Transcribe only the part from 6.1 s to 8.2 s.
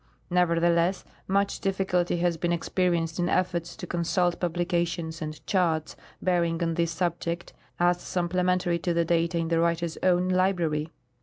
bearing on this subject, as